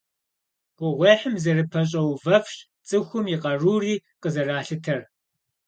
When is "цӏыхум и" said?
2.87-3.37